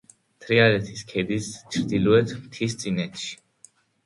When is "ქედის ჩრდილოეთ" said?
1.11-2.35